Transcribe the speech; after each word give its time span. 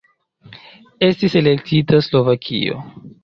Estis 1.07 1.37
elektita 1.43 2.01
Slovakio. 2.09 2.81